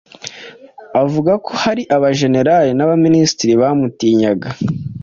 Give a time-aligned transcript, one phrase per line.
[1.03, 4.49] Avuga ko hari abajenerali n'abaminisitiri bamutinyaga